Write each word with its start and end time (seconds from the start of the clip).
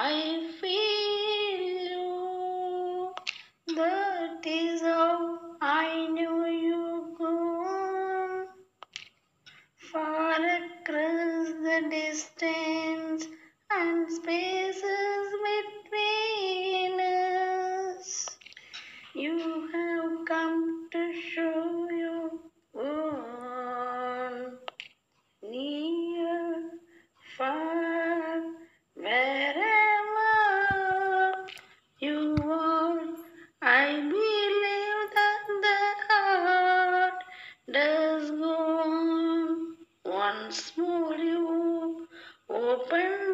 I 0.00 0.48
feel 0.60 1.90
you. 1.90 3.12
That 3.74 4.46
is 4.46 4.80
how 4.80 5.40
I 5.60 6.06
knew 6.06 6.46
you 6.46 7.16
gone. 7.18 8.46
Far 9.92 10.36
across 10.36 11.48
the 11.48 11.88
distance 11.90 13.26
and 13.72 14.12
space. 14.12 14.87
once 40.48 40.72
more 40.78 41.14
you 41.14 42.08
open 42.48 43.27